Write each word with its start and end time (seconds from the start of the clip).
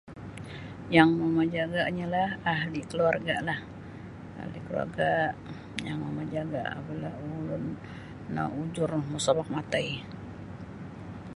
Yang 0.97 1.09
mamajaganya 1.21 2.05
lah 2.15 2.29
ahli 2.53 2.81
keluargalah 2.89 3.59
ahli 4.41 4.59
keluarga 4.65 5.09
yang 5.87 5.97
mamajaga 6.05 6.63
ulun 6.91 7.65
naujur 8.35 8.91
mosomok 9.11 9.47
matai. 9.55 9.87